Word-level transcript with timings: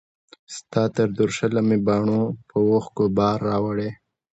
ستا 0.55 0.83
تر 0.95 1.07
درشله 1.19 1.61
مي 1.67 1.77
باڼو 1.85 2.21
په 2.47 2.55
اوښکو 2.69 3.03
بار 3.17 3.37
راوړی 3.49 3.89